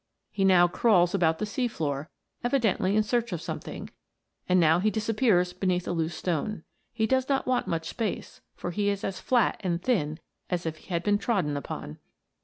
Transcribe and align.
He 0.31 0.43
now 0.43 0.67
crawls 0.67 1.13
about 1.13 1.37
the 1.37 1.45
sea 1.45 1.67
floor, 1.67 2.09
evidently 2.43 2.95
in 2.95 3.03
search 3.03 3.29
ofsomething, 3.29 3.89
and 4.49 4.59
now 4.59 4.79
he 4.79 4.89
disappears 4.89 5.53
beneath 5.53 5.87
a 5.87 5.91
loose 5.91 6.19
stohe. 6.19 6.63
He 6.91 7.05
does 7.05 7.29
not 7.29 7.45
want 7.45 7.67
much 7.67 7.89
space, 7.89 8.41
for 8.55 8.71
he 8.71 8.89
is 8.89 9.03
as 9.03 9.19
flat 9.19 9.57
and 9.63 9.79
thin 9.79 10.17
as 10.49 10.65
if 10.65 10.77
he 10.77 10.87
had 10.87 11.03
been 11.03 11.19
trodden 11.19 11.55
upon. 11.55 11.99